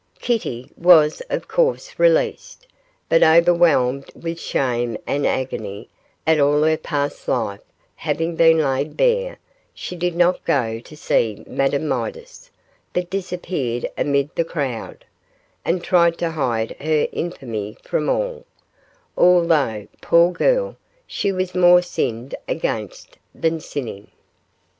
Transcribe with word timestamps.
Kitty 0.19 0.67
was 0.75 1.21
of 1.29 1.47
course 1.47 1.99
released, 1.99 2.65
but 3.07 3.21
overwhelmed 3.21 4.09
with 4.15 4.39
shame 4.39 4.97
and 5.05 5.27
agony 5.27 5.89
at 6.25 6.39
all 6.39 6.63
her 6.63 6.75
past 6.75 7.27
life 7.27 7.61
having 7.97 8.35
been 8.35 8.57
laid 8.57 8.97
bare, 8.97 9.37
she 9.75 9.95
did 9.95 10.15
not 10.15 10.43
go 10.43 10.79
to 10.79 10.97
see 10.97 11.43
Madame 11.45 11.87
Midas, 11.87 12.49
but 12.93 13.11
disappeared 13.11 13.87
amid 13.95 14.33
the 14.33 14.43
crowd, 14.43 15.05
and 15.63 15.83
tried 15.83 16.17
to 16.17 16.31
hide 16.31 16.71
her 16.81 17.07
infamy 17.11 17.77
from 17.83 18.09
all, 18.09 18.43
although, 19.15 19.87
poor 20.01 20.31
girl, 20.31 20.77
she 21.05 21.31
was 21.31 21.53
more 21.53 21.83
sinned 21.83 22.33
against 22.47 23.19
than 23.35 23.59
sinning. 23.59 24.07